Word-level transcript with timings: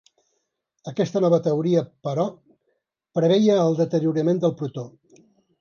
Aquesta 0.91 1.21
nova 1.25 1.39
teoria, 1.49 1.83
però, 2.09 2.25
preveia 3.19 3.61
el 3.67 3.81
deteriorament 3.85 4.43
del 4.47 4.57
protó. 4.63 4.89